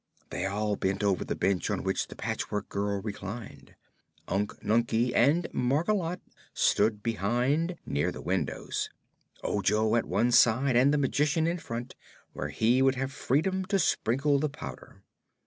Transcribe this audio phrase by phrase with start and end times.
[0.31, 3.75] They all bent over the bench on which the Patchwork Girl reclined.
[4.27, 6.23] Unc Nunkie and Margolotte
[6.55, 8.89] stood behind, near the windows,
[9.43, 11.93] Ojo at one side and the Magician in front,
[12.33, 15.03] where he would have freedom to sprinkle the powder.